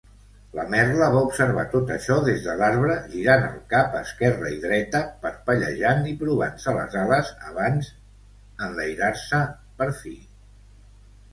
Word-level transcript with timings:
La 0.57 0.63
merla 0.73 1.07
va 1.15 1.19
observar 1.25 1.63
tot 1.73 1.91
això 1.95 2.15
des 2.27 2.39
de 2.45 2.53
l'arbre 2.61 2.95
girant 3.11 3.43
el 3.49 3.59
cap 3.73 3.97
a 3.99 4.01
esquerra 4.07 4.49
i 4.53 4.57
dreta, 4.63 5.01
parpellejant 5.25 6.01
i 6.13 6.15
provant-se 6.23 6.73
les 6.79 6.97
ales, 7.03 7.29
abans 7.51 7.91
enlairar-se 8.69 9.43
per 9.83 9.89
fi. 10.01 10.15